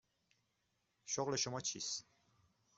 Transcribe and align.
شغل 1.05 1.35
شما 1.35 1.61
چیست؟ 1.61 2.05